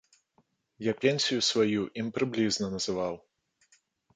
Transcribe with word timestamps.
Я 0.85 0.93
пенсію 1.03 1.41
сваю 1.49 1.81
ім 2.05 2.09
прыблізна 2.15 2.71
называў. 2.77 3.13